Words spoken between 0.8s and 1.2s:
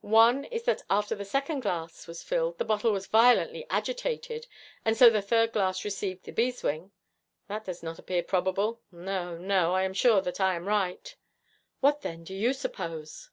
after